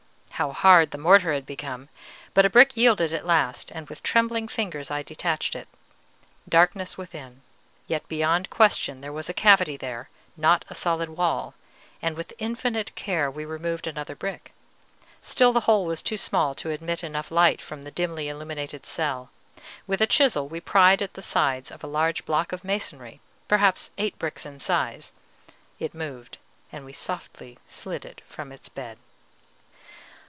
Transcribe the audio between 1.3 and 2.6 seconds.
had become! But a